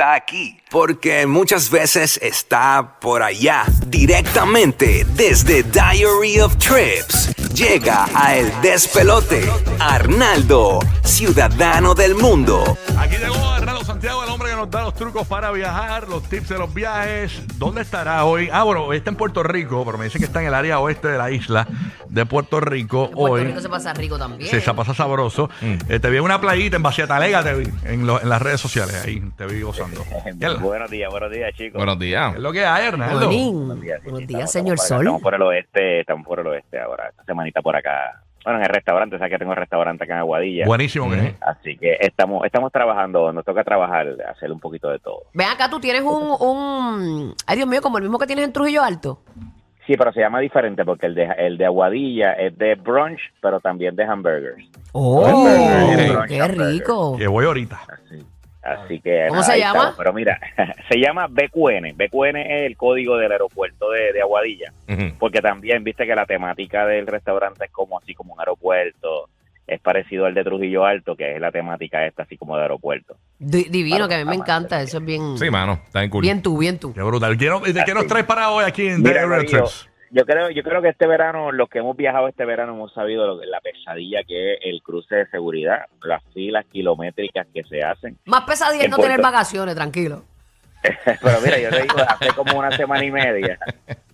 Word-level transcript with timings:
está 0.00 0.14
aquí, 0.14 0.56
porque 0.70 1.26
muchas 1.26 1.68
veces 1.68 2.18
está 2.22 2.98
por 3.00 3.22
allá, 3.22 3.66
directamente 3.86 5.04
desde 5.10 5.62
Diary 5.62 6.40
of 6.40 6.56
Trips. 6.56 7.34
Llega 7.52 8.06
a 8.14 8.34
El 8.34 8.50
Despelote, 8.62 9.46
Arnaldo, 9.78 10.78
ciudadano 11.04 11.94
del 11.94 12.14
mundo. 12.14 12.78
Aquí 12.96 13.18
llegó 13.18 13.46
Arnaldo 13.50 13.84
Santiago, 13.84 14.24
el 14.24 14.30
hombre 14.30 14.39
nos 14.60 14.70
da 14.70 14.82
los 14.82 14.92
trucos 14.94 15.26
para 15.26 15.50
viajar, 15.52 16.06
los 16.08 16.22
tips 16.28 16.50
de 16.50 16.58
los 16.58 16.74
viajes. 16.74 17.42
¿Dónde 17.58 17.80
estará 17.80 18.24
hoy? 18.26 18.50
Ah, 18.52 18.62
bueno, 18.64 18.84
hoy 18.84 18.98
está 18.98 19.08
en 19.08 19.16
Puerto 19.16 19.42
Rico, 19.42 19.82
pero 19.86 19.96
me 19.96 20.04
dice 20.04 20.18
que 20.18 20.26
está 20.26 20.40
en 20.42 20.48
el 20.48 20.54
área 20.54 20.78
oeste 20.80 21.08
de 21.08 21.16
la 21.16 21.30
isla 21.30 21.66
de 22.08 22.26
Puerto 22.26 22.60
Rico 22.60 23.10
Puerto 23.10 23.32
hoy. 23.34 23.44
Rico 23.44 23.60
se 23.60 23.68
pasa 23.70 23.94
rico 23.94 24.18
también. 24.18 24.50
Sí, 24.50 24.60
se 24.60 24.74
pasa 24.74 24.92
sabroso. 24.92 25.48
Eh, 25.88 25.98
te 25.98 26.10
vi 26.10 26.18
en 26.18 26.24
una 26.24 26.40
playita 26.42 26.76
en 26.76 26.82
Talega, 27.08 27.42
te 27.42 27.54
vi 27.54 27.70
en, 27.84 28.06
lo- 28.06 28.20
en 28.20 28.28
las 28.28 28.42
redes 28.42 28.60
sociales, 28.60 29.02
ahí 29.02 29.22
te 29.36 29.46
vi 29.46 29.62
gozando. 29.62 30.02
¿Qué 30.24 30.30
es 30.46 30.52
lo- 30.52 30.58
Buenos 30.60 30.90
días, 30.90 31.10
buenos 31.10 31.30
días, 31.30 31.54
chicos. 31.54 31.78
Buenos 31.78 31.98
días. 31.98 32.30
qué 32.32 32.36
es 32.36 32.42
lo 32.42 32.52
que 32.52 32.64
hay? 32.66 32.90
Buenín. 32.90 33.66
Buenos 33.66 33.80
días, 33.80 33.98
sí, 34.02 34.10
Buenos 34.10 34.20
sí, 34.20 34.26
días, 34.26 34.40
estamos- 34.44 34.52
señor 34.52 34.74
estamos 34.74 34.82
por 34.82 34.84
acá, 34.84 34.88
Sol. 34.88 35.00
Estamos 35.06 35.22
por 35.22 35.34
el 35.34 35.42
oeste, 35.42 36.00
estamos 36.00 36.26
por 36.26 36.40
el 36.40 36.46
oeste 36.48 36.80
ahora. 36.80 37.08
Esta 37.08 37.24
semanita 37.24 37.62
por 37.62 37.76
acá. 37.76 38.22
Bueno, 38.44 38.58
en 38.58 38.64
el 38.64 38.70
restaurante, 38.70 39.18
sabes 39.18 39.32
que 39.32 39.38
tengo 39.38 39.52
un 39.52 39.56
restaurante 39.56 40.04
acá 40.04 40.14
en 40.14 40.20
Aguadilla. 40.20 40.64
Buenísimo 40.66 41.10
que 41.10 41.18
es. 41.18 41.34
Así 41.42 41.76
que 41.76 41.98
estamos 42.00 42.44
estamos 42.46 42.72
trabajando, 42.72 43.32
nos 43.32 43.44
toca 43.44 43.62
trabajar, 43.64 44.06
hacer 44.28 44.50
un 44.50 44.60
poquito 44.60 44.88
de 44.88 44.98
todo. 44.98 45.24
Ven 45.34 45.48
acá, 45.48 45.68
tú 45.68 45.78
tienes 45.78 46.02
un, 46.02 46.36
un... 46.40 47.34
Ay, 47.46 47.56
Dios 47.56 47.68
mío, 47.68 47.82
como 47.82 47.98
el 47.98 48.04
mismo 48.04 48.18
que 48.18 48.26
tienes 48.26 48.46
en 48.46 48.52
Trujillo 48.52 48.82
Alto. 48.82 49.20
Sí, 49.86 49.96
pero 49.96 50.12
se 50.12 50.20
llama 50.20 50.38
diferente 50.40 50.84
porque 50.84 51.06
el 51.06 51.14
de, 51.14 51.24
el 51.36 51.58
de 51.58 51.66
Aguadilla 51.66 52.32
es 52.34 52.56
de 52.56 52.76
brunch, 52.76 53.20
pero 53.42 53.60
también 53.60 53.96
de 53.96 54.04
hamburgers. 54.04 54.64
¡Oh! 54.92 55.26
¡Qué 56.28 56.46
rico! 56.46 57.16
Que 57.18 57.26
voy 57.26 57.44
ahorita. 57.44 57.80
Así, 58.62 59.00
que... 59.00 59.26
¿Cómo 59.28 59.40
nada, 59.40 59.52
se 59.54 59.58
llama? 59.58 59.78
estamos. 59.78 59.94
Pero 59.98 60.12
mira, 60.12 60.38
se 60.90 60.98
llama 60.98 61.26
BQN. 61.28 61.96
BQN 61.96 62.36
es 62.36 62.66
el 62.66 62.76
código 62.76 63.16
del 63.16 63.32
aeropuerto 63.32 63.90
de, 63.90 64.12
de 64.12 64.20
Aguadilla. 64.20 64.72
Porque 65.18 65.40
también 65.40 65.82
viste 65.84 66.06
que 66.06 66.14
la 66.14 66.26
temática 66.26 66.86
del 66.86 67.06
restaurante 67.06 67.64
es 67.66 67.70
como 67.70 67.98
así 67.98 68.14
como 68.14 68.34
un 68.34 68.40
aeropuerto 68.40 69.28
es 69.66 69.80
parecido 69.80 70.26
al 70.26 70.34
de 70.34 70.42
Trujillo 70.42 70.84
Alto 70.84 71.14
que 71.14 71.36
es 71.36 71.40
la 71.40 71.52
temática 71.52 72.04
esta 72.04 72.24
así 72.24 72.36
como 72.36 72.56
de 72.56 72.62
aeropuerto 72.62 73.14
Di- 73.38 73.68
divino, 73.70 74.08
que 74.08 74.16
a 74.16 74.18
mí 74.18 74.24
me 74.24 74.34
encanta. 74.34 74.82
Eso 74.82 74.98
es 74.98 75.04
bien... 75.04 75.38
Sí, 75.38 75.48
mano, 75.48 75.80
está 75.86 76.02
en 76.02 76.10
cool. 76.10 76.22
Bien 76.22 76.42
tú, 76.42 76.58
bien 76.58 76.78
tú. 76.80 76.92
Qué 76.92 77.02
brutal. 77.02 77.36
Quiero, 77.36 77.60
¿De 77.60 77.84
qué 77.84 77.94
nos 77.94 78.06
traes 78.08 78.26
para 78.26 78.50
hoy 78.50 78.64
aquí 78.64 78.88
en 78.88 79.00
Corillo, 79.02 79.46
Trips? 79.46 79.88
Yo 80.10 80.24
creo 80.26 80.50
yo 80.50 80.62
creo 80.62 80.82
que 80.82 80.88
este 80.88 81.06
verano 81.06 81.52
los 81.52 81.68
que 81.68 81.78
hemos 81.78 81.96
viajado 81.96 82.28
este 82.28 82.44
verano 82.44 82.72
hemos 82.74 82.92
sabido 82.92 83.26
lo 83.26 83.40
que- 83.40 83.46
la 83.46 83.60
pesadilla 83.60 84.22
que 84.26 84.54
es 84.54 84.58
el 84.62 84.82
cruce 84.82 85.14
de 85.16 85.26
seguridad 85.28 85.86
las 86.02 86.22
filas 86.34 86.64
kilométricas 86.72 87.46
que 87.54 87.62
se 87.64 87.82
hacen 87.82 88.18
Más 88.24 88.42
pesadilla 88.42 88.84
es 88.84 88.90
no 88.90 88.96
tener 88.98 89.20
vacaciones, 89.20 89.74
tranquilo. 89.74 90.24
pero 91.04 91.40
mira 91.44 91.58
yo 91.58 91.68
te 91.70 91.82
digo 91.82 91.96
hace 92.00 92.28
como 92.36 92.58
una 92.58 92.70
semana 92.76 93.04
y 93.04 93.10
media 93.10 93.58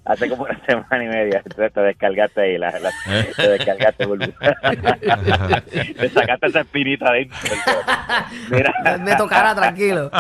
hace 0.05 0.29
como 0.29 0.43
una 0.45 0.61
semana 0.67 1.05
y 1.05 1.07
media 1.09 1.43
entonces 1.45 1.73
te 1.73 1.81
descargaste 1.81 2.41
ahí 2.41 2.59
la, 2.59 2.71
la- 2.79 2.93
te 3.37 3.49
descargaste 3.51 4.05
te 5.95 6.09
sacaste 6.11 6.47
esa 6.49 6.61
espinita 6.61 7.13
dentro 7.13 7.39
mira 8.51 8.73
Me 8.99 9.15
tocará, 9.17 9.55
tranquilo. 9.55 10.11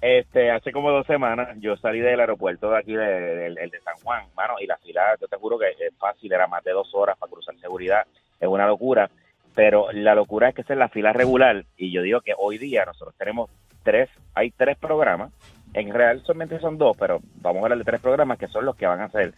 Este, 0.00 0.50
hace 0.50 0.72
como 0.72 0.90
dos 0.90 1.06
semanas 1.06 1.48
yo 1.60 1.76
salí 1.76 2.00
del 2.00 2.20
aeropuerto 2.20 2.70
de 2.70 2.78
aquí, 2.78 2.94
de, 2.94 3.46
el 3.46 3.54
de 3.54 3.80
San 3.80 3.96
Juan, 4.02 4.24
mano, 4.34 4.54
y 4.58 4.66
la 4.66 4.78
fila, 4.78 5.14
yo 5.20 5.28
te 5.28 5.36
juro 5.36 5.58
que 5.58 5.68
es 5.68 5.94
fácil, 5.98 6.32
era 6.32 6.46
más 6.46 6.64
de 6.64 6.72
dos 6.72 6.88
horas 6.94 7.18
para 7.18 7.30
cruzar 7.30 7.54
seguridad, 7.56 8.04
es 8.40 8.48
una 8.48 8.66
locura, 8.66 9.10
pero 9.54 9.92
la 9.92 10.14
locura 10.14 10.48
es 10.48 10.54
que 10.54 10.62
esa 10.62 10.72
es 10.72 10.78
la 10.78 10.88
fila 10.88 11.12
regular, 11.12 11.64
y 11.76 11.92
yo 11.92 12.00
digo 12.00 12.22
que 12.22 12.32
hoy 12.38 12.56
día 12.56 12.86
nosotros 12.86 13.14
tenemos 13.18 13.50
tres, 13.82 14.08
hay 14.34 14.50
tres 14.52 14.78
programas, 14.78 15.32
en 15.74 15.92
real 15.92 16.22
solamente 16.24 16.58
son 16.60 16.78
dos, 16.78 16.96
pero 16.96 17.20
vamos 17.42 17.60
a 17.60 17.64
hablar 17.66 17.78
de 17.78 17.84
tres 17.84 18.00
programas 18.00 18.38
que 18.38 18.48
son 18.48 18.64
los 18.64 18.76
que 18.76 18.86
van 18.86 19.00
a 19.00 19.04
hacer 19.04 19.34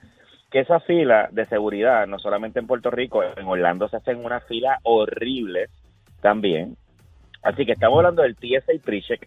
que 0.53 0.61
esa 0.61 0.81
fila 0.81 1.31
de 1.33 1.47
seguridad, 1.47 2.07
no 2.07 2.19
solamente 2.19 2.61
en 2.61 2.67
Puerto 2.67 2.91
Rico, 2.91 3.23
en 3.25 3.47
Orlando 3.47 3.89
se 3.89 3.97
hacen 3.97 4.23
una 4.23 4.41
fila 4.41 4.79
horrible 4.83 5.69
también. 6.21 6.77
Así 7.43 7.65
que 7.65 7.73
estamos 7.73 7.97
hablando 7.97 8.23
del 8.23 8.37
TSA 8.37 8.73
Pre-Check, 8.85 9.27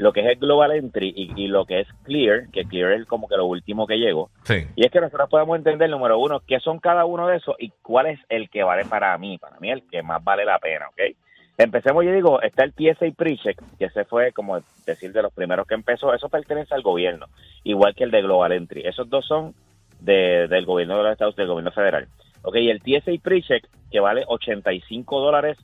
lo 0.00 0.12
que 0.12 0.20
es 0.20 0.26
el 0.26 0.36
Global 0.36 0.72
Entry 0.72 1.12
y, 1.14 1.32
y 1.44 1.48
lo 1.48 1.64
que 1.66 1.80
es 1.80 1.88
Clear, 2.04 2.48
que 2.52 2.64
Clear 2.64 2.92
es 2.92 3.06
como 3.06 3.28
que 3.28 3.36
lo 3.36 3.46
último 3.46 3.86
que 3.86 3.98
llegó. 3.98 4.30
Sí. 4.44 4.66
Y 4.76 4.84
es 4.86 4.90
que 4.90 5.00
nosotros 5.00 5.28
podemos 5.28 5.56
entender, 5.56 5.88
número 5.90 6.18
uno, 6.18 6.40
qué 6.46 6.58
son 6.60 6.78
cada 6.78 7.04
uno 7.04 7.26
de 7.26 7.36
esos 7.36 7.54
y 7.58 7.70
cuál 7.82 8.06
es 8.06 8.18
el 8.28 8.48
que 8.50 8.62
vale 8.62 8.84
para 8.84 9.16
mí. 9.18 9.38
Para 9.38 9.58
mí 9.60 9.70
el 9.70 9.82
que 9.88 10.02
más 10.02 10.22
vale 10.24 10.44
la 10.44 10.58
pena, 10.58 10.88
¿ok? 10.88 11.16
Empecemos, 11.58 12.04
yo 12.04 12.12
digo, 12.12 12.40
está 12.40 12.64
el 12.64 12.72
TSA 12.72 13.06
Pre-Check, 13.14 13.60
que 13.78 13.84
ese 13.84 14.04
fue, 14.06 14.32
como 14.32 14.60
decir, 14.86 15.12
de 15.12 15.20
los 15.22 15.32
primeros 15.34 15.66
que 15.66 15.74
empezó. 15.74 16.14
Eso 16.14 16.30
pertenece 16.30 16.74
al 16.74 16.80
gobierno, 16.82 17.26
igual 17.64 17.94
que 17.94 18.04
el 18.04 18.10
de 18.10 18.22
Global 18.22 18.52
Entry. 18.52 18.82
Esos 18.86 19.10
dos 19.10 19.26
son 19.26 19.54
de- 20.00 20.48
del 20.48 20.64
gobierno 20.64 20.96
de 20.96 21.02
los 21.02 21.12
Estados 21.12 21.36
del 21.36 21.48
gobierno 21.48 21.70
federal. 21.72 22.08
Ok, 22.42 22.56
y 22.56 22.70
el 22.70 22.80
TSA 22.80 23.12
Pre-Check, 23.22 23.66
que 23.90 24.00
vale 24.00 24.24
85 24.26 25.20
dólares 25.20 25.58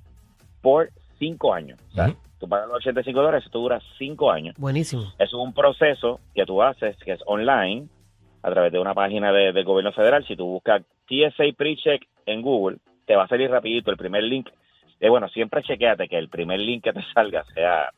por 0.60 0.90
5 1.18 1.54
años. 1.54 1.78
Ujú. 2.10 2.18
Tú 2.38 2.48
pagas 2.48 2.68
los 2.68 2.76
85 2.78 3.18
dólares, 3.20 3.44
esto 3.46 3.58
dura 3.58 3.80
5 3.98 4.30
años. 4.30 4.54
Buenísimo. 4.58 5.02
Eso 5.02 5.14
es 5.18 5.32
un 5.34 5.52
proceso 5.52 6.20
que 6.34 6.44
tú 6.46 6.62
haces, 6.62 6.96
que 6.98 7.12
es 7.12 7.20
online, 7.26 7.86
a 8.42 8.50
través 8.50 8.72
de 8.72 8.78
una 8.78 8.94
página 8.94 9.32
de- 9.32 9.52
del 9.52 9.64
gobierno 9.64 9.92
federal. 9.92 10.24
Si 10.26 10.36
tú 10.36 10.46
buscas 10.46 10.82
TSA 11.08 11.44
Pre-Check 11.56 12.06
en 12.26 12.42
Google, 12.42 12.78
te 13.06 13.16
va 13.16 13.24
a 13.24 13.28
salir 13.28 13.50
rapidito 13.50 13.90
el 13.90 13.96
primer 13.96 14.22
link. 14.24 14.48
Eh, 15.00 15.08
bueno, 15.08 15.28
siempre 15.28 15.62
chequeate 15.62 16.08
que 16.08 16.16
el 16.18 16.28
primer 16.28 16.58
link 16.60 16.84
que 16.84 16.92
te 16.92 17.02
salga 17.14 17.44
sea 17.54 17.90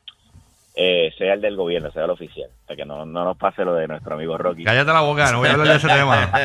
eh, 0.81 1.13
sea 1.19 1.35
el 1.35 1.41
del 1.41 1.57
gobierno, 1.57 1.91
sea 1.91 2.05
el 2.05 2.11
oficial, 2.11 2.49
para 2.65 2.77
que 2.77 2.85
no, 2.85 3.05
no 3.05 3.25
nos 3.25 3.37
pase 3.37 3.65
lo 3.65 3.75
de 3.75 3.89
nuestro 3.89 4.15
amigo 4.15 4.39
Rocky. 4.39 4.63
Cállate 4.63 4.93
la 4.93 5.01
boca, 5.01 5.33
no 5.33 5.39
voy 5.39 5.49
a 5.49 5.53
hablar 5.53 5.67
de 5.67 5.75
ese 5.77 5.89
tema. 5.89 6.31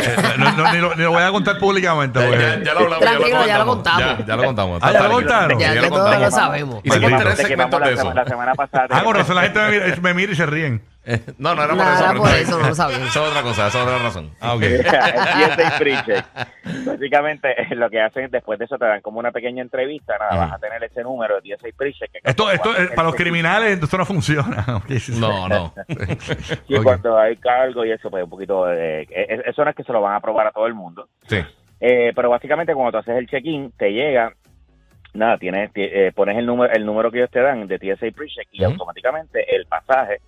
Eh, 0.00 0.16
no, 0.38 0.52
no, 0.52 0.72
ni, 0.72 0.78
lo, 0.78 0.94
ni 0.94 1.02
lo 1.02 1.10
voy 1.10 1.22
a 1.22 1.30
contar 1.30 1.58
públicamente. 1.58 2.18
Ya, 2.18 2.26
porque- 2.26 2.42
ya- 2.42 2.62
ya 2.64 2.72
lo 2.74 2.80
hablamos. 2.80 2.98
Tranquilo, 3.00 3.46
ya 3.46 3.58
lo 3.58 3.66
contamos. 3.66 4.00
Ya, 4.18 4.24
ya 4.26 4.36
lo 4.36 4.44
contamos. 4.44 4.78
Ah, 4.82 4.92
ya 4.92 4.92
lo 4.92 5.04
Está 5.04 5.12
contaron. 5.14 5.48
tranquilo. 5.48 5.60
Ya, 5.60 5.74
Ya 5.74 5.80
que 5.82 5.88
lo 5.90 5.94
todos 5.96 6.04
lo 6.06 6.12
contamos. 6.12 6.34
sabemos. 6.34 6.80
Hicimos 6.84 7.20
tres 7.22 7.36
segmentos 7.36 7.80
la, 7.80 7.86
de 7.88 7.94
eso. 7.94 8.14
la 8.14 8.24
semana 8.24 8.54
pasada. 8.54 8.86
Ah, 8.90 9.02
con 9.04 9.14
razón 9.14 9.36
la 9.36 9.42
gente 9.42 9.60
me 9.60 9.70
mira, 9.70 9.96
me 10.00 10.14
mira 10.14 10.32
y 10.32 10.36
se 10.36 10.46
ríen. 10.46 10.82
No, 11.38 11.54
no 11.54 11.62
era 11.64 11.68
por 11.74 11.76
Nada, 11.78 11.94
eso. 11.94 12.04
era 12.10 12.14
por 12.20 12.28
eso, 12.30 12.58
no 12.60 12.68
lo 12.68 12.74
sabía. 12.74 12.96
Eso 12.98 13.06
es 13.24 13.30
otra 13.30 13.42
cosa, 13.42 13.68
eso 13.68 13.78
es 13.78 13.84
otra 13.84 13.98
razón. 13.98 14.30
Ah, 14.40 14.54
ok. 14.54 14.62
el 14.62 14.84
TSA 14.84 15.78
Pre-Check. 15.78 16.24
Básicamente, 16.86 17.62
eh, 17.62 17.66
lo 17.74 17.88
que 17.90 18.00
hacen 18.00 18.30
después 18.30 18.58
de 18.58 18.66
eso 18.66 18.78
te 18.78 18.84
dan 18.84 19.00
como 19.00 19.18
una 19.18 19.30
pequeña 19.32 19.62
entrevista. 19.62 20.16
Nada, 20.18 20.36
vas 20.46 20.52
a 20.54 20.58
tener 20.58 20.82
ese 20.84 21.02
número 21.02 21.40
de 21.40 21.56
TSA 21.56 21.68
Pre-Check. 21.76 22.10
que 22.12 22.20
Esto, 22.22 22.50
esto, 22.50 22.76
eh, 22.76 22.88
para 22.94 23.08
los 23.08 23.14
el- 23.18 23.22
criminales, 23.22 23.82
esto 23.82 23.98
no 23.98 24.04
funciona. 24.06 24.64
No, 25.18 25.48
no. 25.48 25.74
Sí, 26.66 26.74
Ok. 26.76 26.82
cuando 26.84 27.18
hay 27.18 27.36
cargo 27.36 27.84
y 27.84 27.90
eso, 27.92 28.10
pues 28.10 28.24
un 28.24 28.30
poquito 28.30 28.66
de... 28.66 29.02
eh, 29.02 29.42
Eso 29.46 29.64
no 29.64 29.70
es 29.70 29.76
que 29.76 29.84
se 29.84 29.92
lo 29.92 30.00
van 30.00 30.12
a 30.14 30.16
aprobar 30.16 30.46
a 30.46 30.52
todo 30.52 30.66
el 30.66 30.74
mundo. 30.74 31.08
Sí. 31.26 31.38
Eh, 31.80 32.12
pero 32.14 32.28
básicamente 32.30 32.74
cuando 32.74 32.92
tú 32.92 32.98
haces 32.98 33.16
el 33.16 33.28
check-in, 33.28 33.70
te 33.78 33.90
llega, 33.92 34.32
nada, 35.14 35.38
tienes, 35.38 35.72
ti- 35.72 35.82
eh, 35.90 36.12
pones 36.14 36.36
el 36.36 36.44
número, 36.46 36.72
el 36.72 36.84
número 36.84 37.10
que 37.10 37.18
ellos 37.18 37.30
te 37.30 37.40
dan 37.40 37.66
de 37.68 37.78
TSA 37.78 38.06
Pre-Check 38.14 38.48
y 38.52 38.64
automáticamente 38.64 39.54
el 39.54 39.64
pasaje, 39.66 40.18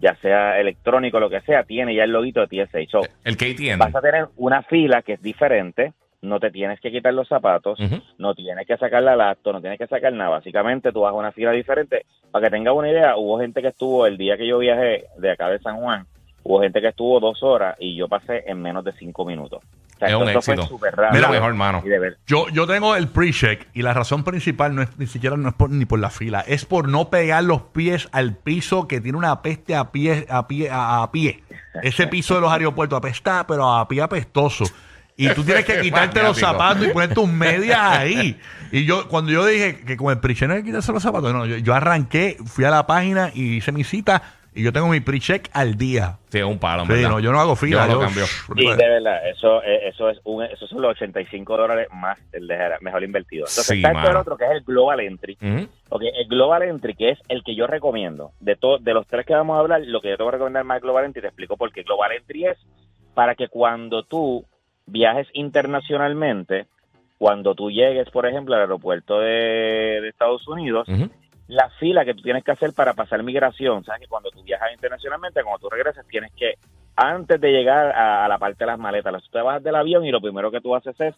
ya 0.00 0.14
sea 0.16 0.58
electrónico 0.58 1.20
lo 1.20 1.30
que 1.30 1.40
sea, 1.42 1.64
tiene 1.64 1.94
ya 1.94 2.04
el 2.04 2.12
loguito 2.12 2.44
de 2.46 2.66
TSA. 2.66 2.78
So, 2.90 3.00
El 3.24 3.36
KTN. 3.36 3.78
vas 3.78 3.94
a 3.94 4.00
tener 4.00 4.28
una 4.36 4.62
fila 4.62 5.02
que 5.02 5.14
es 5.14 5.22
diferente 5.22 5.92
no 6.22 6.38
te 6.38 6.50
tienes 6.50 6.80
que 6.80 6.90
quitar 6.90 7.14
los 7.14 7.28
zapatos, 7.28 7.78
no 8.18 8.34
tienes 8.34 8.66
que 8.66 8.76
sacar 8.76 9.02
la 9.02 9.16
lacto, 9.16 9.52
no 9.52 9.60
tienes 9.60 9.78
que 9.78 9.86
sacar 9.86 10.12
nada. 10.12 10.30
Básicamente 10.30 10.92
tú 10.92 11.00
vas 11.00 11.12
a 11.12 11.16
una 11.16 11.32
fila 11.32 11.52
diferente. 11.52 12.04
Para 12.30 12.46
que 12.46 12.50
tengas 12.50 12.74
una 12.74 12.90
idea, 12.90 13.16
hubo 13.16 13.38
gente 13.38 13.62
que 13.62 13.68
estuvo 13.68 14.06
el 14.06 14.16
día 14.18 14.36
que 14.36 14.46
yo 14.46 14.58
viajé 14.58 15.04
de 15.16 15.30
acá 15.30 15.48
de 15.48 15.58
San 15.60 15.78
Juan, 15.78 16.06
hubo 16.42 16.60
gente 16.60 16.80
que 16.80 16.88
estuvo 16.88 17.20
dos 17.20 17.42
horas 17.42 17.76
y 17.78 17.96
yo 17.96 18.08
pasé 18.08 18.44
en 18.46 18.60
menos 18.60 18.84
de 18.84 18.92
cinco 18.92 19.24
minutos. 19.24 19.62
Es 20.00 20.14
un 20.14 20.22
fue 20.24 20.32
éxito. 20.34 20.78
rápido. 20.92 21.08
Mira, 21.12 21.28
mejor, 21.28 21.54
mano. 21.54 21.82
Y 21.84 21.88
de 21.88 21.98
ver- 21.98 22.18
Yo, 22.26 22.48
yo 22.48 22.66
tengo 22.66 22.96
el 22.96 23.08
pre-check 23.08 23.68
y 23.74 23.82
la 23.82 23.92
razón 23.94 24.24
principal 24.24 24.74
no 24.74 24.82
es 24.82 24.88
ni 24.98 25.06
siquiera 25.06 25.36
no 25.36 25.48
es 25.48 25.54
por, 25.54 25.70
ni 25.70 25.84
por 25.84 25.98
la 25.98 26.10
fila, 26.10 26.40
es 26.46 26.64
por 26.64 26.88
no 26.88 27.10
pegar 27.10 27.44
los 27.44 27.62
pies 27.62 28.08
al 28.12 28.34
piso 28.34 28.88
que 28.88 29.00
tiene 29.00 29.18
una 29.18 29.42
peste 29.42 29.74
a 29.76 29.92
pie, 29.92 30.26
a 30.30 30.46
pie, 30.48 30.70
a, 30.70 31.02
a 31.02 31.12
pie. 31.12 31.42
Ese 31.82 32.06
piso 32.08 32.34
de 32.34 32.40
los 32.40 32.50
aeropuertos 32.52 32.96
apesta, 32.96 33.46
pero 33.46 33.70
a 33.70 33.86
pie 33.88 34.02
apestoso. 34.02 34.64
Y 35.16 35.28
tú 35.34 35.44
tienes 35.44 35.66
que 35.66 35.80
quitarte 35.82 36.22
los 36.22 36.38
zapatos 36.38 36.86
y 36.86 36.88
poner 36.92 37.12
tus 37.12 37.28
medias 37.28 37.78
ahí. 37.78 38.40
Y 38.72 38.86
yo, 38.86 39.06
cuando 39.08 39.30
yo 39.32 39.44
dije 39.44 39.80
que 39.80 39.96
con 39.98 40.10
el 40.12 40.18
pre-check 40.18 40.48
no 40.48 40.54
hay 40.54 40.60
que 40.60 40.66
quitarse 40.68 40.92
los 40.92 41.02
zapatos, 41.02 41.32
no, 41.34 41.44
yo, 41.44 41.56
yo 41.58 41.74
arranqué, 41.74 42.38
fui 42.46 42.64
a 42.64 42.70
la 42.70 42.86
página 42.86 43.30
y 43.34 43.56
hice 43.56 43.70
mi 43.72 43.84
cita 43.84 44.22
y 44.54 44.62
yo 44.62 44.72
tengo 44.72 44.88
mi 44.88 45.00
pre-check 45.00 45.48
al 45.52 45.76
día. 45.76 46.18
Sí, 46.28 46.38
es 46.38 46.44
un 46.44 46.58
palo, 46.58 46.84
Sí, 46.84 46.92
verdad. 46.92 47.08
no, 47.10 47.20
yo 47.20 47.32
no 47.32 47.40
hago 47.40 47.54
fila. 47.56 47.86
Yo 47.86 47.94
lo 47.94 48.00
cambio. 48.00 48.24
Y 48.56 48.66
de 48.66 48.88
verdad, 48.88 49.28
eso, 49.28 49.62
eh, 49.62 49.88
eso 49.88 50.08
es 50.10 50.20
un, 50.24 50.42
esos 50.44 50.68
son 50.68 50.82
los 50.82 50.92
85 50.92 51.56
dólares 51.56 51.88
más 51.92 52.18
el 52.32 52.46
de- 52.46 52.58
mejor 52.80 53.02
invertido. 53.04 53.42
Entonces 53.42 53.66
Sí, 53.66 53.76
está 53.76 53.88
esto 53.88 53.98
mano. 53.98 54.10
el 54.10 54.16
otro 54.16 54.36
que 54.36 54.44
es 54.44 54.50
el 54.50 54.62
Global 54.62 55.00
Entry. 55.00 55.38
Ujú. 55.40 55.68
Ok, 55.90 56.02
el 56.14 56.26
Global 56.28 56.62
Entry, 56.62 56.94
que 56.94 57.10
es 57.10 57.18
el 57.28 57.42
que 57.44 57.54
yo 57.54 57.66
recomiendo. 57.66 58.32
De 58.40 58.56
to- 58.56 58.78
de 58.78 58.92
los 58.94 59.06
tres 59.06 59.24
que 59.26 59.34
vamos 59.34 59.56
a 59.56 59.60
hablar, 59.60 59.82
lo 59.84 60.00
que 60.00 60.10
yo 60.10 60.16
te 60.16 60.22
voy 60.22 60.30
a 60.30 60.32
recomendar 60.32 60.64
más 60.64 60.76
es 60.78 60.82
Global 60.82 61.04
Entry. 61.04 61.22
Te 61.22 61.28
explico 61.28 61.56
por 61.56 61.72
qué. 61.72 61.82
Global 61.82 62.12
Entry 62.12 62.46
es 62.46 62.58
para 63.14 63.34
que 63.34 63.48
cuando 63.48 64.02
tú 64.04 64.44
viajes 64.86 65.26
internacionalmente, 65.34 66.66
cuando 67.18 67.54
tú 67.54 67.70
llegues, 67.70 68.08
por 68.10 68.26
ejemplo, 68.26 68.54
al 68.54 68.62
aeropuerto 68.62 69.20
de, 69.20 70.00
de 70.00 70.08
Estados 70.08 70.46
Unidos, 70.48 70.88
Ujú. 70.88 71.08
La 71.50 71.68
fila 71.70 72.04
que 72.04 72.14
tú 72.14 72.22
tienes 72.22 72.44
que 72.44 72.52
hacer 72.52 72.72
para 72.72 72.94
pasar 72.94 73.22
migración, 73.22 73.84
sabes 73.84 74.02
que 74.02 74.08
cuando 74.08 74.30
tú 74.30 74.42
viajas 74.42 74.72
internacionalmente, 74.72 75.42
cuando 75.42 75.58
tú 75.58 75.68
regresas, 75.68 76.06
tienes 76.06 76.32
que, 76.34 76.54
antes 76.96 77.40
de 77.40 77.50
llegar 77.50 77.92
a, 77.92 78.24
a 78.24 78.28
la 78.28 78.38
parte 78.38 78.64
de 78.64 78.70
las 78.70 78.78
maletas, 78.78 79.22
tú 79.24 79.30
te 79.30 79.42
bajas 79.42 79.62
del 79.62 79.74
avión 79.74 80.04
y 80.04 80.10
lo 80.10 80.20
primero 80.20 80.50
que 80.50 80.60
tú 80.60 80.74
haces 80.74 80.98
es 81.00 81.14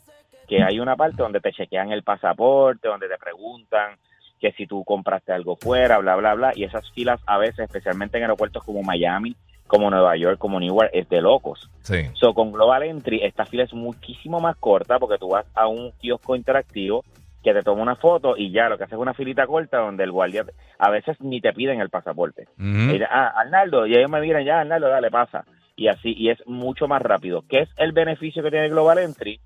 que 0.49 0.63
hay 0.63 0.81
una 0.81 0.97
parte 0.97 1.23
donde 1.23 1.41
te 1.41 1.53
chequean 1.53 1.93
el 1.93 2.03
pasaporte, 2.03 2.89
donde 2.89 3.09
te 3.09 3.19
preguntan 3.19 3.97
que 4.41 4.53
si 4.53 4.67
tú 4.67 4.83
compraste 4.85 5.33
algo 5.33 5.57
fuera, 5.57 5.99
bla, 5.99 6.17
bla, 6.17 6.35
bla, 6.35 6.53
y 6.55 6.65
esas 6.65 6.91
filas 6.93 7.21
a 7.27 7.39
veces, 7.39 7.61
especialmente 7.61 8.17
en 8.17 8.25
aeropuertos 8.25 8.65
como 8.65 8.83
Miami, 8.83 9.37
como 9.67 9.89
Nueva 9.89 10.17
York, 10.17 10.39
como 10.39 10.59
Newark, 10.59 10.91
es 10.93 11.09
de 11.09 11.21
locos. 11.21 11.71
Sí. 11.83 12.11
So, 12.15 12.35
con 12.35 12.53
Global 12.53 12.83
Entry, 12.83 13.23
esta 13.23 13.47
fila 13.47 13.65
es 13.65 13.73
muchísimo 13.73 14.41
más 14.41 14.57
corta 14.57 14.99
porque 14.99 15.19
tú 15.19 15.29
vas 15.29 15.47
a 15.55 15.69
un 15.69 15.93
kiosco 15.93 16.35
interactivo 16.35 17.05
que 17.43 17.53
te 17.53 17.63
toma 17.63 17.83
una 17.83 17.97
foto 17.97 18.37
y 18.37 18.51
ya 18.53 18.69
lo 18.69 18.79
que 18.79 18.85
hace 18.85 18.95
es 18.95 19.01
una 19.01 19.15
filita 19.15 19.47
corta 19.47 19.79
donde 19.79 20.05
el 20.05 20.13
guardia 20.13 20.45
a 20.79 20.91
veces 20.91 21.21
ni 21.21 21.41
te 21.41 21.53
piden 21.53 21.81
el 21.81 21.91
pasaporte. 21.91 22.45
Ujú. 22.59 22.95
Y 22.95 23.03
ah, 23.09 23.33
Arnaldo, 23.37 23.87
y 23.87 23.95
ellos 23.97 24.11
me 24.11 24.21
miran, 24.21 24.45
ya, 24.45 24.61
Arnaldo, 24.61 24.89
dale, 24.89 25.11
pasa. 25.11 25.45
Y 25.75 25.89
así, 25.89 26.15
y 26.17 26.29
es 26.31 26.39
mucho 26.47 26.87
más 26.87 27.03
rápido. 27.03 27.43
¿Qué 27.49 27.61
es 27.61 27.69
el 27.77 27.93
beneficio 27.93 28.43
que 28.43 28.51
tiene 28.51 28.69
Global 28.69 28.99
Entry? 28.99 29.41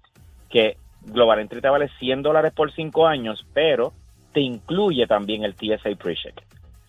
Que 0.50 0.76
Global 1.02 1.38
Entry 1.40 1.60
te 1.60 1.68
vale 1.68 1.88
100 1.98 2.22
dólares 2.22 2.52
por 2.52 2.72
5 2.72 3.06
años, 3.06 3.46
pero 3.54 3.92
te 4.32 4.40
incluye 4.40 5.06
también 5.06 5.44
el 5.44 5.54
TSA 5.54 5.90
Pre-Check. 5.96 6.34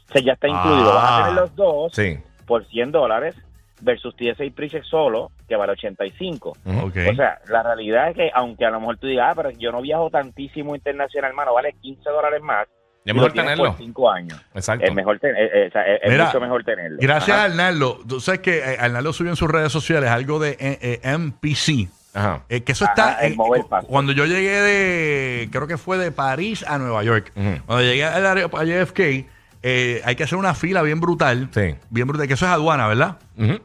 O 0.09 0.11
sea, 0.11 0.21
ya 0.21 0.33
está 0.33 0.47
incluido. 0.47 0.93
Vas 0.93 1.03
a 1.03 1.17
Ah. 1.17 1.23
tener 1.27 1.41
los 1.41 1.55
dos 1.55 1.93
Sí. 1.93 2.17
por 2.45 2.65
100 2.65 2.91
dólares 2.91 3.35
versus 3.81 4.15
TSA 4.15 4.45
Pre-Check 4.55 4.83
solo, 4.83 5.31
que 5.47 5.55
vale 5.55 5.73
85. 5.73 6.57
Ujú. 6.65 6.79
Ok. 6.87 6.95
O 7.11 7.15
sea, 7.15 7.39
la 7.49 7.63
realidad 7.63 8.09
es 8.09 8.15
que 8.15 8.31
aunque 8.33 8.65
a 8.65 8.69
lo 8.71 8.79
mejor 8.79 8.97
tú 8.97 9.07
digas, 9.07 9.27
ah, 9.31 9.33
pero 9.35 9.51
yo 9.51 9.71
no 9.71 9.81
viajo 9.81 10.09
tantísimo 10.09 10.75
internacional, 10.75 11.29
hermano, 11.31 11.53
vale 11.53 11.73
15 11.81 12.09
dólares 12.09 12.41
más. 12.41 12.67
Y 13.05 13.09
es 13.11 13.13
y 13.13 13.15
mejor 13.15 13.31
tenerlo. 13.33 13.65
Por 13.65 13.77
5 13.77 14.11
años. 14.11 14.41
Exacto. 14.53 14.85
Es 14.85 14.93
mejor 14.93 15.19
ten- 15.19 15.35
eh, 15.37 15.45
eh, 15.53 15.65
es, 15.73 16.01
es 16.03 16.11
Mira, 16.11 16.25
mucho 16.25 16.41
mejor 16.41 16.63
tenerlo. 16.63 16.97
Gracias 16.99 17.35
Ajá. 17.37 17.43
a 17.43 17.45
Arnaldo. 17.45 17.99
Tú 18.07 18.19
sabes 18.19 18.41
que 18.41 18.57
eh, 18.57 18.77
Arnaldo 18.79 19.13
subió 19.13 19.31
en 19.31 19.37
sus 19.37 19.49
redes 19.49 19.71
sociales 19.71 20.09
algo 20.09 20.39
de 20.39 20.57
eh, 20.59 20.99
eh, 21.03 21.17
MPC. 21.17 21.87
Ajá. 22.13 22.43
Eh, 22.49 22.63
que 22.63 22.71
eso 22.71 22.83
Ajá, 22.85 22.93
está. 22.93 23.25
el 23.25 23.33
eh, 23.33 23.35
Mobile 23.35 23.63
cu- 23.63 23.69
Pass. 23.69 23.85
cuando 23.85 24.11
yo 24.11 24.25
llegué 24.25 24.59
de. 24.61 25.49
Creo 25.51 25.67
que 25.67 25.77
fue 25.77 25.97
de 25.97 26.11
París 26.11 26.65
a 26.67 26.77
Nueva 26.79 27.03
York. 27.03 27.31
Cuando 27.65 27.81
llegué 27.83 28.03
al 28.03 28.25
área- 28.25 28.45
a 28.51 28.63
JFK, 28.65 29.25
eh, 29.69 30.01
hay 30.05 30.15
que 30.15 30.23
hacer 30.23 30.37
una 30.37 30.53
fila 30.53 30.81
bien 30.81 30.99
brutal. 30.99 31.49
Sí. 31.53 31.75
Bien 31.89 32.07
brutal. 32.07 32.27
Que 32.27 32.33
eso 32.35 32.45
es 32.45 32.51
aduana, 32.51 32.87
¿verdad? 32.87 33.17
Ujú. 33.37 33.59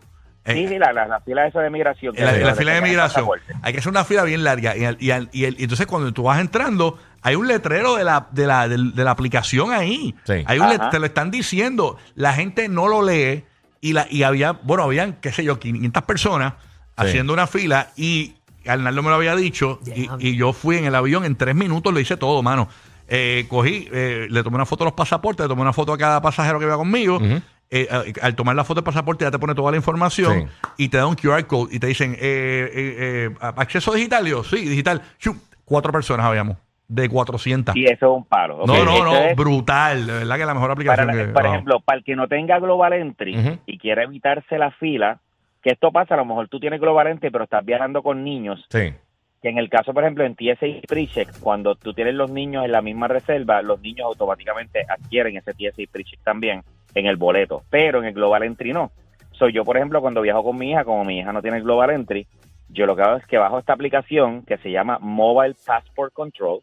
Eh, 0.45 0.55
Sí, 0.55 0.67
sí, 0.69 0.77
la, 0.79 0.93
la, 0.93 1.07
la 1.07 1.21
fila 1.21 1.47
esa 1.47 1.61
de 1.61 1.71
migración. 1.71 2.15
la, 2.19 2.55
fila 2.57 2.73
de 2.75 2.81
migración. 2.83 3.25
pasaporte. 3.27 3.55
Hay 3.63 3.73
que 3.73 3.79
hacer 3.79 3.91
una 3.91 4.05
fila 4.05 4.25
bien 4.25 4.43
larga. 4.43 4.77
Y, 4.77 4.85
al- 4.85 4.97
y 4.99 5.11
al- 5.13 5.29
y 5.33 5.45
el- 5.45 5.55
y 5.61 5.63
entonces, 5.63 5.87
cuando 5.87 6.13
tú 6.13 6.25
vas 6.25 6.41
entrando, 6.41 6.99
hay 7.23 7.37
un 7.37 7.47
letrero 7.47 7.95
de 7.95 8.03
la, 8.03 8.27
de 8.33 8.47
la, 8.49 8.67
del- 8.69 8.93
de 8.95 9.05
la 9.05 9.13
aplicación 9.13 9.73
ahí. 9.73 10.17
Sí. 10.25 10.43
Hay 10.45 10.59
un 10.59 10.65
Ajá. 10.67 10.91
te 10.91 10.99
lo 10.99 11.07
están 11.07 11.31
diciendo. 11.31 11.97
La 12.17 12.33
gente 12.33 12.69
no 12.69 12.89
lo 12.89 13.03
lee. 13.03 13.45
Y, 13.81 13.93
la, 13.93 14.07
y 14.11 14.25
había, 14.25 14.51
bueno, 14.53 14.83
habían, 14.83 15.13
qué 15.15 15.31
sé 15.33 15.45
yo, 15.45 15.61
500 15.61 16.03
personas 16.03 16.55
haciendo 16.97 17.33
una 17.33 17.47
fila. 17.47 17.91
Y 17.97 18.35
Arnaldo 18.67 19.03
me 19.05 19.11
lo 19.11 19.15
había 19.15 19.37
dicho. 19.37 19.79
Y 20.19 20.37
yo 20.37 20.53
fui 20.53 20.77
en 20.77 20.87
el 20.87 20.95
avión, 20.97 21.25
en 21.25 21.37
tres 21.37 21.55
minutos 21.55 21.93
lo 21.95 22.01
hice 22.01 22.17
todo, 22.17 22.43
mano. 22.43 22.69
Eh, 23.15 23.45
cogí, 23.49 23.89
eh, 23.93 24.27
le 24.31 24.43
tomé 24.43 24.57
una 24.57 24.65
foto 24.65 24.85
a 24.85 24.87
los 24.87 24.95
pasaportes, 24.95 25.45
le 25.45 25.49
tomé 25.49 25.61
una 25.61 25.75
foto 25.75 25.93
a 25.93 25.99
cada 25.99 26.23
pasajero 26.23 26.59
que 26.59 26.65
iba 26.65 26.77
conmigo. 26.77 27.17
Ujú. 27.17 27.43
Eh, 27.75 27.87
eh, 27.91 28.13
al 28.23 28.35
tomar 28.35 28.55
la 28.57 28.65
foto 28.65 28.81
del 28.81 28.85
pasaporte 28.85 29.25
ya 29.25 29.31
te 29.31 29.39
pone 29.39 29.55
toda 29.55 29.71
la 29.71 29.77
información 29.77 30.49
Sí. 30.49 30.69
y 30.85 30.89
te 30.89 30.97
da 30.97 31.07
un 31.07 31.15
QR 31.15 31.47
code 31.47 31.75
y 31.75 31.79
te 31.79 31.87
dicen, 31.89 32.13
eh, 32.15 32.19
eh, 32.21 33.31
eh, 33.31 33.35
¿acceso 33.41 33.93
digital? 33.93 34.27
Y 34.27 34.31
yo, 34.31 34.43
sí, 34.45 34.67
digital. 34.67 35.03
Shum, 35.19 35.39
cuatro 35.65 35.93
personas 35.93 36.25
habíamos, 36.27 36.57
de 36.89 37.09
400. 37.09 37.77
Y 37.77 37.85
eso 37.85 37.95
es 38.13 38.17
un 38.17 38.25
palo. 38.25 38.59
no, 38.67 38.67
no, 38.67 38.75
esto 38.93 39.05
no, 39.05 39.15
es 39.17 39.37
brutal. 39.37 40.07
De 40.07 40.13
verdad 40.13 40.37
que 40.39 40.47
la 40.47 40.55
mejor 40.55 40.71
aplicación 40.71 41.07
para, 41.07 41.19
que... 41.19 41.25
por 41.33 41.43
wow. 41.43 41.53
ejemplo, 41.53 41.81
para 41.81 41.99
el 41.99 42.05
que 42.05 42.17
no 42.17 42.29
tenga 42.29 42.59
Global 42.61 42.93
Entry 42.95 43.39
Ujú. 43.39 43.59
y 43.67 43.79
quiera 43.79 44.03
evitarse 44.05 44.57
la 44.59 44.71
fila, 44.73 45.21
que 45.63 45.71
esto 45.71 45.91
pasa, 45.93 46.15
a 46.15 46.17
lo 46.19 46.25
mejor 46.25 46.49
tú 46.49 46.61
tienes 46.61 46.81
Global 46.81 47.07
Entry, 47.09 47.31
pero 47.31 47.45
estás 47.45 47.65
viajando 47.65 48.03
con 48.03 48.25
niños, 48.25 48.65
Sí. 48.71 48.93
Que 49.43 49.49
en 49.49 49.59
el 49.59 49.69
caso, 49.69 49.93
por 49.93 50.05
ejemplo, 50.05 50.25
en 50.25 50.37
TSA 50.37 50.87
Pre-Check, 50.89 51.41
cuando 51.41 51.75
tú 51.75 51.93
tienes 51.93 52.15
los 52.15 52.31
niños 52.31 52.65
en 52.65 52.73
la 52.73 52.81
misma 52.81 53.09
reserva, 53.09 53.61
los 53.61 53.81
niños 53.81 54.07
automáticamente 54.07 54.85
adquieren 54.89 55.37
ese 55.37 55.53
TSA 55.53 55.83
Pre-Check 55.91 56.21
también 56.23 56.63
en 56.95 57.07
el 57.07 57.17
boleto, 57.17 57.63
pero 57.69 57.99
en 57.99 58.05
el 58.07 58.15
Global 58.15 58.45
Entry 58.45 58.73
no. 58.73 58.93
Soy 59.33 59.53
yo, 59.53 59.65
por 59.65 59.77
ejemplo, 59.77 60.01
cuando 60.01 60.21
viajo 60.21 60.45
con 60.45 60.57
mi 60.57 60.71
hija, 60.71 60.85
como 60.85 61.05
mi 61.05 61.19
hija 61.19 61.33
no 61.33 61.43
tiene 61.43 61.61
Global 61.61 61.91
Entry, 61.91 62.27
yo 62.69 62.87
lo 62.87 62.95
que 62.95 63.03
hago 63.03 63.17
es 63.17 63.27
que 63.27 63.37
bajo 63.39 63.59
esta 63.59 63.73
aplicación 63.73 64.43
que 64.45 64.59
se 64.59 64.71
llama 64.71 64.99
Mobile 65.01 65.57
Passport 65.67 66.13
Control, 66.13 66.61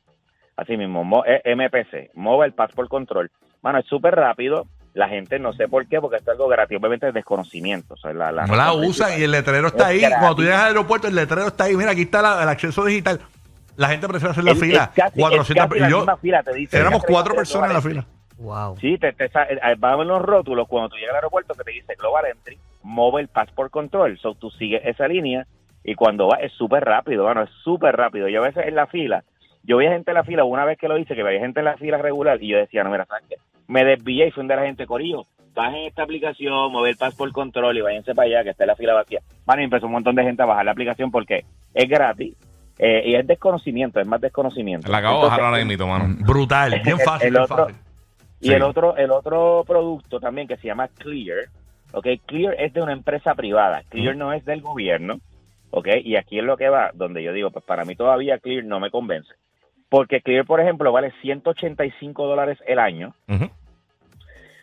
así 0.56 0.78
mismo, 0.78 1.04
mo- 1.04 1.26
eh, 1.26 1.42
MPC, 1.46 2.12
Mobile 2.14 2.54
Passport 2.54 2.90
Control. 2.90 3.30
Mano, 3.62 3.80
es 3.80 3.86
súper 3.88 4.16
rápido. 4.16 4.66
La 4.94 5.08
gente 5.08 5.38
no 5.40 5.54
sé 5.54 5.68
por 5.68 5.86
qué, 5.88 6.02
porque 6.02 6.18
esto 6.18 6.32
es 6.32 6.38
algo 6.38 6.50
gratis, 6.50 6.78
obviamente 6.78 7.08
es 7.08 7.14
desconocimiento. 7.14 7.94
o 7.94 7.98
sea, 7.98 8.12
la, 8.14 8.32
la 8.32 8.46
no 8.48 8.56
la 8.56 8.74
usan 8.74 9.20
y 9.20 9.24
el 9.24 9.32
letrero 9.32 9.68
está 9.68 9.84
Es 9.84 9.90
ahí. 9.90 10.00
gratis. 10.00 10.18
Cuando 10.18 10.36
tú 10.36 10.42
llegas 10.44 10.60
al 10.62 10.68
aeropuerto, 10.68 11.08
el 11.08 11.16
letrero 11.16 11.48
está 11.48 11.66
ahí. 11.66 11.76
Mira, 11.76 11.92
aquí 11.92 12.02
está 12.02 12.22
la- 12.22 12.42
el 12.44 12.50
acceso 12.50 12.84
digital. 12.86 13.20
La 13.78 13.88
gente 13.90 14.08
prefiere 14.08 14.32
hacer 14.32 14.44
la 14.44 14.52
Es- 14.52 14.60
fila. 14.60 14.84
es 14.84 14.90
casi- 15.04 15.20
400 15.20 15.50
es 15.66 15.70
casi 15.70 15.80
la 15.80 15.88
y 15.88 15.92
yo, 15.92 15.98
misma 15.98 16.18
fila, 16.18 16.44
te 16.44 16.54
dice. 16.54 16.78
éramos 16.78 17.04
cuatro 17.06 17.36
personas 17.36 17.70
en 17.70 17.76
la 17.76 17.82
fila. 17.82 18.06
Wow. 18.38 18.78
Sí, 18.80 18.98
te, 18.98 19.14
te, 19.14 19.26
eh, 19.26 19.76
va 19.84 19.92
a 19.92 19.96
ver 19.98 20.08
los 20.08 20.22
rótulos 20.22 20.68
cuando 20.68 20.90
tú 20.90 20.96
llegas 20.96 21.12
al 21.12 21.16
aeropuerto 21.18 21.54
que 21.54 21.64
te 21.64 21.72
dice 21.72 21.94
Global 22.00 22.26
Entry, 22.26 22.58
Mobile 22.84 23.28
Passport 23.28 23.70
Control. 23.72 24.18
So, 24.18 24.34
tú 24.34 24.50
sigues 24.52 24.82
esa 24.86 25.08
línea 25.08 25.46
y 25.84 25.96
cuando 25.96 26.28
va 26.28 26.38
es 26.38 26.52
súper 26.54 26.84
rápido, 26.84 27.24
bueno, 27.26 27.44
es 27.44 27.50
súper 27.64 27.96
rápido. 27.96 28.28
Yo 28.28 28.42
a 28.42 28.48
veces 28.48 28.66
en 28.66 28.76
la 28.76 28.88
fila, 28.88 29.24
yo 29.64 29.78
veía 29.78 29.92
gente 29.92 30.12
en 30.12 30.16
la 30.16 30.24
fila, 30.24 30.46
una 30.46 30.66
vez 30.66 30.78
que 30.78 30.88
lo 30.88 30.98
hice, 30.98 31.16
que 31.16 31.24
veía 31.24 31.40
gente 31.42 31.60
en 31.60 31.66
la 31.66 31.78
fila 31.78 31.98
regular 31.98 32.42
y 32.42 32.48
yo 32.48 32.58
decía, 32.58 32.84
no, 32.84 32.90
mira, 32.92 33.06
¿sabes 33.06 33.26
qué? 33.30 33.36
Me 33.70 33.86
desvié 33.86 34.28
y 34.28 34.32
fui 34.32 34.42
donde 34.42 34.56
la 34.56 34.64
gente, 34.64 34.86
Corillo, 34.88 35.26
bajen 35.54 35.86
esta 35.86 36.04
aplicación, 36.04 36.72
Mobile 36.72 36.96
Passport 36.98 37.32
Control 37.32 37.78
y 37.78 37.82
váyanse 37.82 38.16
para 38.16 38.26
allá, 38.28 38.44
que 38.44 38.50
está 38.50 38.64
en 38.64 38.70
la 38.70 38.76
fila 38.76 38.94
vacía. 38.96 39.20
Van 39.46 39.62
y 39.62 39.64
empezó 39.64 39.86
un 39.86 39.92
montón 39.94 40.16
de 40.16 40.24
gente 40.24 40.42
a 40.42 40.46
bajar 40.46 40.66
la 40.66 40.72
aplicación 40.72 41.12
porque 41.12 41.46
es 41.74 41.88
gratis 41.88 42.36
eh, 42.80 43.04
y 43.06 43.16
es 43.16 43.28
desconocimiento, 43.28 44.00
es 44.00 44.08
más 44.08 44.20
desconocimiento. 44.22 44.92
La 44.92 44.98
acabo 44.98 45.20
de 45.22 45.28
bajar 45.28 45.42
ahora 45.46 45.64
mismo, 45.64 45.86
mano. 45.88 46.08
Mm, 46.08 46.24
Brutal, 46.26 46.82
bien 46.84 46.98
fácil, 47.00 47.28
el 47.28 47.34
bien 47.34 47.44
otro- 47.44 47.58
fácil. 47.58 47.76
Y 48.42 48.48
Sí. 48.48 48.54
el 48.54 48.62
otro, 48.64 48.96
el 48.98 49.12
otro 49.12 49.64
producto 49.68 50.20
también 50.20 50.48
que 50.48 50.56
se 50.58 50.68
llama 50.68 50.88
Clear, 50.88 51.50
¿ok? 51.92 52.08
Clear 52.26 52.56
es 52.58 52.74
de 52.74 52.82
una 52.82 52.94
empresa 52.94 53.36
privada, 53.36 53.84
Clear 53.90 54.16
no 54.16 54.32
es 54.34 54.46
del 54.46 54.62
gobierno, 54.62 55.20
¿ok? 55.72 55.90
Y 56.06 56.16
aquí 56.16 56.40
es 56.40 56.46
lo 56.46 56.56
que 56.58 56.70
va, 56.70 56.92
donde 56.94 57.22
yo 57.22 57.34
digo, 57.34 57.52
pues 57.52 57.66
para 57.66 57.84
mí 57.86 57.96
todavía 57.96 58.40
Clear 58.40 58.64
no 58.64 58.80
me 58.80 58.90
convence. 58.90 59.30
Porque 59.90 60.22
Clear, 60.22 60.46
por 60.46 60.62
ejemplo, 60.62 60.92
vale 60.92 61.12
185 61.22 62.28
dólares 62.28 62.60
el 62.68 62.80
año, 62.80 63.16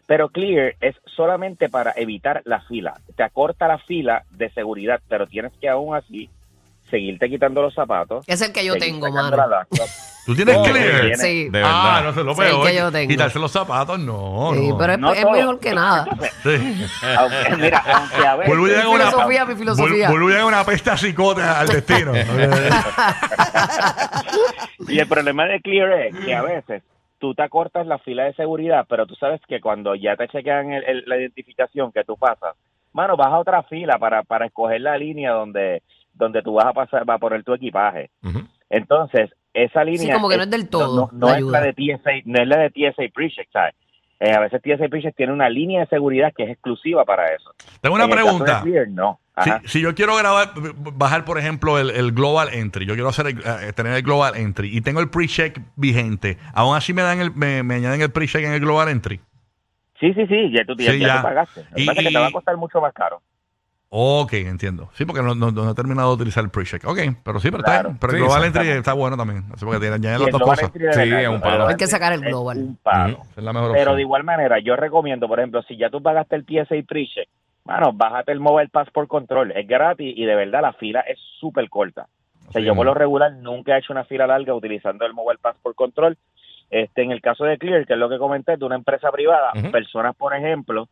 pero 0.07 0.29
Clear 0.29 0.75
es 0.81 0.95
solamente 1.05 1.69
para 1.69 1.93
evitar 1.97 2.43
la 2.45 2.61
fila. 2.61 2.95
Te 3.17 3.25
acorta 3.25 3.67
la 3.67 3.79
fila 3.79 4.25
de 4.31 4.51
seguridad, 4.51 5.01
pero 5.09 5.27
tienes 5.27 5.53
que 5.61 5.69
aún 5.69 5.97
así 5.97 6.31
seguirte 6.91 7.29
quitando 7.29 7.63
los 7.63 7.75
zapatos. 7.75 8.25
Es 8.29 8.41
el 8.43 8.53
que 8.53 8.65
yo 8.65 8.77
tengo, 8.77 9.11
mano. 9.11 9.37
¿Tú 10.25 10.35
tienes 10.35 10.57
No, 10.57 10.63
clear? 10.65 11.17
Sí. 11.17 11.49
De 11.51 11.63
Ah, 11.65 12.01
verdad. 12.01 12.05
no 12.05 12.13
sé, 12.15 12.25
lo 12.25 12.35
Sí, 12.35 12.41
el 12.43 12.49
peor. 12.49 12.67
que 12.67 12.75
yo 12.75 12.91
tengo. 12.93 13.09
Quitarse 13.09 13.39
los 13.39 13.53
zapatos, 13.53 13.99
no. 14.01 14.51
Sí, 14.55 14.69
no. 14.71 14.77
pero 14.79 14.93
es, 14.95 14.99
No 14.99 15.13
es 15.13 15.21
todo. 15.23 15.31
mejor 15.31 15.61
que 15.61 15.73
nada. 15.73 16.05
Sí. 16.43 16.87
Aunque, 17.17 17.57
mira, 17.63 17.79
aunque 17.95 18.27
a 18.27 18.35
veces... 18.37 18.49
Vuelvo 18.49 18.67
llego 18.67 18.91
una, 18.91 19.07
filosofía, 19.07 19.45
mi 19.45 19.55
filosofía. 19.55 20.09
vuel- 20.09 20.11
vuelvo 20.11 20.31
y 20.31 20.33
llego 20.33 20.49
una 20.49 20.65
peste 20.65 20.91
a 20.91 20.97
psicota 20.97 21.61
al 21.61 21.69
destino. 21.69 22.13
Y 24.89 24.99
el 24.99 25.09
problema 25.09 25.47
de 25.47 25.61
Clear 25.61 25.93
es 25.93 26.17
que 26.25 26.35
a 26.35 26.43
veces 26.43 26.83
tú 27.19 27.35
te 27.35 27.43
acortas 27.43 27.87
la 27.87 27.99
fila 27.99 28.25
de 28.25 28.35
seguridad, 28.35 28.85
pero 28.89 29.07
tú 29.07 29.15
sabes 29.17 29.41
que 29.49 29.61
cuando 29.61 29.95
ya 29.95 30.17
te 30.17 30.29
chequean 30.29 30.73
el- 30.73 30.85
el- 30.85 31.05
la 31.07 31.17
identificación 31.19 31.93
que 31.93 32.05
tú 32.05 32.17
pasas, 32.17 32.55
mano, 32.93 33.17
vas 33.17 33.29
a 33.29 33.39
otra 33.39 33.63
fila 33.65 33.99
para, 33.99 34.23
para 34.23 34.47
escoger 34.47 34.81
la 34.83 34.97
línea 34.99 35.33
donde, 35.33 35.83
donde 36.17 36.43
tú 36.43 36.55
vas 36.55 36.67
a 36.67 36.73
pasar, 36.73 37.09
va 37.09 37.15
a 37.15 37.19
poner 37.19 37.45
tu 37.45 37.55
equipaje. 37.55 38.11
Entonces, 38.71 39.31
esa 39.53 39.85
línea... 39.85 40.15
como 40.15 40.29
que 40.29 40.37
no 40.37 40.43
es 40.43 40.51
del 40.51 40.69
todo 40.69 41.09
No, 41.13 41.35
es 41.35 41.43
la 41.43 41.61
de 41.61 41.73
TSA, 41.73 42.11
no 42.25 42.43
es 42.43 42.49
la 42.49 42.59
de 42.59 42.71
TSA 42.71 43.05
PreCheck, 43.15 43.49
¿sabes? 43.53 43.75
Eh, 44.19 44.33
a 44.33 44.41
veces 44.41 44.61
TSA 44.63 44.89
PreCheck 44.89 45.15
tiene 45.15 45.33
una 45.33 45.49
línea 45.49 45.81
de 45.81 45.87
seguridad 45.87 46.33
que 46.35 46.45
es 46.45 46.51
exclusiva 46.51 47.05
para 47.05 47.27
eso. 47.35 47.51
Tengo 47.81 47.95
una 47.97 48.05
En 48.05 48.11
el 48.11 48.17
caso 48.17 48.33
de 48.39 48.45
pregunta. 48.45 48.63
Clear, 48.63 48.89
no. 48.89 49.21
Si, 49.67 49.83
yo 49.83 49.95
quiero 49.95 50.17
grabar, 50.17 50.53
bajar, 50.95 51.27
por 51.27 51.39
ejemplo, 51.39 51.79
el, 51.79 51.91
el 51.91 52.13
Global 52.13 52.49
Entry, 52.55 52.87
yo 52.87 52.95
quiero 52.95 53.11
hacer 53.11 53.27
el- 53.27 53.39
eh, 53.39 53.73
tener 53.75 53.93
el 53.93 54.03
Global 54.03 54.35
Entry 54.35 54.75
y 54.75 54.81
tengo 54.81 55.01
el 55.01 55.11
pre-check 55.11 55.61
vigente, 55.77 56.39
aún 56.55 56.75
así 56.75 56.95
me 56.95 57.03
dan 57.03 57.21
el, 57.21 57.35
me, 57.35 57.63
me 57.63 57.75
añaden 57.75 58.01
el 58.01 58.11
pre-check 58.11 58.43
en 58.45 58.53
el 58.53 58.61
Global 58.61 58.89
Entry. 58.89 59.21
Sí, 60.01 60.15
sí, 60.15 60.27
sí, 60.27 60.51
ya 60.53 60.65
tú, 60.65 60.75
ya, 60.79 60.93
Sí, 60.93 60.99
ya 61.01 61.07
ya. 61.09 61.17
tú 61.19 61.23
pagaste. 61.23 61.61
Lo 61.71 61.77
que 61.77 61.85
pasa 61.85 62.01
es 62.01 62.07
que 62.07 62.13
te 62.15 62.19
va 62.19 62.27
a 62.29 62.33
costar 62.33 62.57
mucho 62.57 62.81
más 62.81 62.95
caro. 62.95 63.21
Ok, 63.99 64.35
entiendo. 64.35 64.91
Sí, 64.93 65.07
porque 65.07 65.23
no, 65.23 65.35
no- 65.35 65.51
no 65.51 65.71
he 65.71 65.75
terminado 65.75 66.09
de 66.11 66.15
utilizar 66.17 66.45
el 66.45 66.51
pre-check. 66.51 66.87
Ok, 66.87 66.99
pero 67.25 67.41
sí, 67.41 67.49
pero 67.51 67.61
está 67.63 67.73
Claro. 67.73 67.89
bien. 67.91 67.99
Pero 67.99 68.13
el 68.13 68.19
Sí, 68.19 68.25
Global. 68.25 68.45
Entry 68.45 68.69
está 68.69 68.93
bueno 68.93 69.17
también. 69.17 69.45
Así 69.55 69.65
porque 69.65 69.81
tiene, 69.81 69.95
añaden 69.95 70.17
Y 70.21 70.25
las 70.25 70.27
el 70.27 70.33
dos 70.33 70.41
Global 70.41 70.57
cosas. 70.59 70.73
Sí, 70.75 70.79
verdad, 70.81 71.23
es 71.23 71.29
un 71.29 71.41
palo. 71.41 71.55
Global 71.57 71.71
Hay 71.71 71.77
que 71.79 71.87
sacar 71.87 72.13
el 72.13 72.17
Entry 72.19 72.29
es 72.29 72.35
Global. 72.37 72.59
un 72.59 72.77
palo. 72.77 73.19
Es 73.35 73.43
la 73.43 73.53
mejor 73.55 73.69
Pero 73.71 73.81
opción. 73.81 73.97
de 73.97 74.03
igual 74.03 74.25
manera, 74.25 74.59
yo 74.59 74.77
recomiendo, 74.77 75.27
por 75.29 75.39
ejemplo, 75.39 75.63
si 75.63 75.79
ya 75.79 75.89
tú 75.89 76.03
pagaste 76.03 76.37
el 76.37 76.45
TSA 76.45 76.75
pre-check, 76.87 77.27
bueno, 77.65 77.93
bájate 77.95 78.33
el 78.33 78.41
Mobile 78.41 78.69
Passport 78.69 79.09
Control. 79.09 79.53
Es 79.53 79.67
gratis 79.67 80.13
y 80.15 80.25
de 80.27 80.35
verdad 80.35 80.61
la 80.61 80.75
fila 80.75 81.01
es 81.01 81.19
súper 81.41 81.69
corta. 81.71 82.07
O 82.49 82.53
sea, 82.53 82.61
Sí, 82.61 82.67
yo 82.67 82.75
por 82.77 82.85
lo 82.85 82.93
regular 82.93 83.33
nunca 83.33 83.77
he 83.77 83.79
hecho 83.79 83.95
una 83.95 84.05
fila 84.05 84.27
larga 84.27 84.53
utilizando 84.55 85.07
el 85.07 85.15
Mobile 85.15 85.39
Passport 85.41 85.75
Control. 85.75 86.19
Este, 86.69 87.03
en 87.03 87.13
el 87.13 87.21
caso 87.23 87.45
de 87.45 87.57
Clear, 87.59 87.87
que 87.87 87.95
es 87.95 87.99
lo 87.99 88.09
que 88.11 88.19
comenté, 88.19 88.57
de 88.59 88.65
una 88.65 88.75
empresa 88.77 89.11
privada, 89.11 89.53
personas, 89.73 90.15
por 90.17 90.35
ejemplo, 90.35 90.87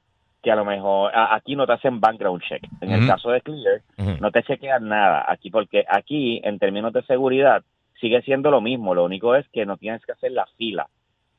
que 0.45 0.53
a 0.53 0.57
lo 0.57 0.65
mejor 0.65 1.11
a- 1.15 1.35
aquí 1.35 1.57
no 1.57 1.67
te 1.67 1.73
hacen 1.73 1.99
background 2.01 2.43
check. 2.47 2.63
En 2.83 2.93
el 2.93 3.07
caso 3.09 3.31
de 3.31 3.41
Clear, 3.41 3.81
no 4.21 4.31
te 4.31 4.43
chequean 4.45 4.87
nada 4.89 5.25
aquí, 5.27 5.51
porque 5.51 5.85
aquí, 5.89 6.41
en 6.45 6.59
términos 6.59 6.93
de 6.93 7.03
seguridad, 7.05 7.63
sigue 8.01 8.21
siendo 8.23 8.51
lo 8.51 8.61
mismo. 8.61 8.95
Lo 8.95 9.05
único 9.05 9.35
es 9.35 9.47
que 9.53 9.65
no 9.65 9.77
tienes 9.79 10.05
que 10.05 10.13
hacer 10.13 10.33
la 10.33 10.45
fila 10.59 10.87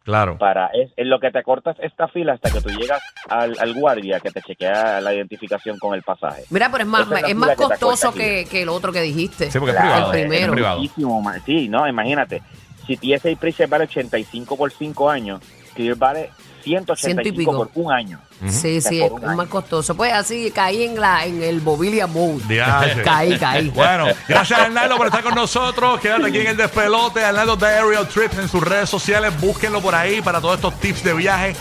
Claro. 0.04 0.38
para 0.38 0.68
es 0.68 0.92
en 0.98 1.10
lo 1.10 1.20
que 1.20 1.32
te 1.32 1.42
cortas 1.44 1.76
esta 1.80 2.08
fila 2.08 2.34
hasta 2.34 2.52
que 2.52 2.62
tú 2.62 2.70
llegas 2.70 3.02
al, 3.28 3.56
al 3.60 3.74
guardia 3.74 4.20
que 4.20 4.30
te 4.32 4.40
chequea 4.42 5.02
la 5.02 5.14
identificación 5.14 5.78
con 5.80 5.94
el 5.96 6.04
pasaje. 6.04 6.44
Mira, 6.52 6.70
pero 6.72 6.84
es 6.84 6.88
más, 6.90 7.08
es 7.28 7.36
más 7.36 7.50
que 7.52 7.56
costoso 7.56 8.12
que, 8.14 8.46
que 8.50 8.62
el 8.64 8.70
otro 8.70 8.92
que 8.92 9.02
dijiste. 9.02 9.50
Sí, 9.52 9.58
porque 9.60 9.72
es 9.76 9.82
privado. 9.82 10.14
el 10.14 10.20
primero. 10.20 10.46
Es 10.46 10.52
privado. 10.52 10.78
Muchísimo 10.80 11.22
más. 11.22 11.42
Sí, 11.44 11.68
no, 11.70 11.88
imagínate. 11.88 12.42
Si 12.86 12.98
TSA 12.98 13.30
Pre-Check 13.40 13.68
vale 13.70 13.86
85 13.86 14.56
por 14.58 14.72
5 14.72 15.10
años, 15.10 15.42
Clear 15.76 15.96
vale 15.98 16.30
185 16.66 17.38
pico. 17.38 17.52
por 17.58 17.70
un 17.76 17.92
año. 17.94 18.20
Sí, 18.50 18.82
sí, 18.82 19.02
es, 19.02 19.10
un 19.12 19.20
es 19.22 19.28
año. 19.28 19.38
más 19.38 19.48
costoso. 19.48 19.96
Pues 19.96 20.12
así 20.12 20.52
caí 20.52 20.84
en 20.84 21.00
la 21.00 21.26
en 21.26 21.42
el 21.42 21.62
Bobilia 21.62 22.08
Mode. 22.08 22.42
Diache. 22.48 23.02
Caí, 23.06 23.38
caí. 23.40 23.70
Bueno, 23.70 24.08
gracias 24.28 24.60
Arnaldo 24.60 24.98
por 24.98 25.08
estar 25.08 25.24
con 25.24 25.36
nosotros. 25.36 26.00
Quédate 26.02 26.26
aquí 26.28 26.40
en 26.40 26.48
el 26.48 26.58
despelote. 26.58 27.24
Arnaldo 27.24 27.56
de 27.56 27.68
Aerial 27.68 28.08
Trips 28.08 28.38
en 28.40 28.50
sus 28.50 28.62
redes 28.62 28.90
sociales. 28.90 29.32
Búsquenlo 29.40 29.80
por 29.82 29.96
ahí 29.96 30.22
para 30.22 30.42
todos 30.42 30.56
estos 30.56 30.78
tips 30.80 31.04
de 31.04 31.14
viaje 31.14 31.56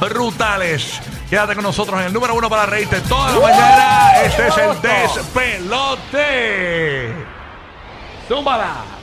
brutales. 0.00 1.00
Quédate 1.28 1.54
con 1.54 1.64
nosotros 1.64 2.00
en 2.00 2.06
el 2.06 2.12
número 2.12 2.34
uno 2.34 2.48
para 2.48 2.64
reírte 2.66 3.00
toda 3.02 3.32
la 3.32 3.40
mañana. 3.40 4.22
Este 4.22 4.48
es 4.48 4.56
el 4.56 4.80
despelote. 5.62 7.12
Zúmbala. 8.28 8.93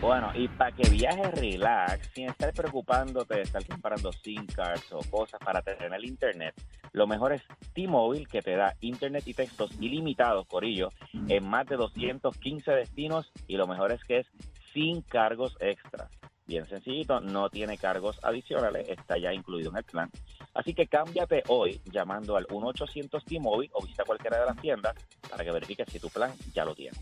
Bueno, 0.00 0.30
y 0.32 0.46
para 0.46 0.70
que 0.70 0.88
viajes 0.88 1.32
relax, 1.32 2.10
sin 2.14 2.28
estar 2.28 2.52
preocupándote 2.52 3.34
de 3.34 3.42
estar 3.42 3.66
comprando 3.66 4.12
SIM 4.12 4.46
cards 4.46 4.92
o 4.92 5.00
cosas 5.10 5.40
para 5.44 5.60
tener 5.60 5.92
el 5.92 6.04
internet, 6.04 6.54
lo 6.92 7.08
mejor 7.08 7.32
es 7.32 7.42
T-Mobile 7.74 8.26
que 8.26 8.40
te 8.40 8.54
da 8.54 8.74
internet 8.80 9.24
y 9.26 9.34
textos 9.34 9.72
ilimitados, 9.80 10.46
Corillo, 10.46 10.90
en 11.28 11.44
más 11.48 11.66
de 11.66 11.76
215 11.76 12.70
destinos 12.70 13.32
y 13.48 13.56
lo 13.56 13.66
mejor 13.66 13.90
es 13.90 14.04
que 14.04 14.18
es 14.18 14.26
sin 14.72 15.02
cargos 15.02 15.56
extras. 15.58 16.08
Bien 16.46 16.64
sencillito, 16.64 17.20
no 17.20 17.50
tiene 17.50 17.76
cargos 17.76 18.20
adicionales, 18.22 18.88
está 18.88 19.18
ya 19.18 19.34
incluido 19.34 19.70
en 19.70 19.78
el 19.78 19.84
plan. 19.84 20.10
Así 20.54 20.74
que 20.74 20.86
cámbiate 20.86 21.42
hoy 21.48 21.80
llamando 21.86 22.36
al 22.36 22.46
1-800 22.46 23.24
T-Mobile 23.24 23.70
o 23.74 23.82
visita 23.82 24.04
cualquiera 24.04 24.38
de 24.38 24.46
las 24.46 24.60
tiendas 24.60 24.94
para 25.28 25.44
que 25.44 25.50
verifiques 25.50 25.88
si 25.90 25.98
tu 25.98 26.08
plan 26.08 26.32
ya 26.54 26.64
lo 26.64 26.74
tiene. 26.76 26.96